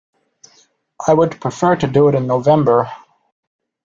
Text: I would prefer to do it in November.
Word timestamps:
I 1.07 1.13
would 1.13 1.39
prefer 1.39 1.75
to 1.75 1.85
do 1.85 2.07
it 2.07 2.15
in 2.15 2.25
November. 2.25 2.89